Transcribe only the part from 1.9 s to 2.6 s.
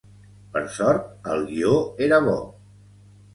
era bo.